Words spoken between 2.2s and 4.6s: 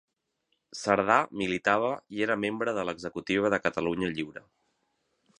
era membre de l'executiva de Catalunya Lliure.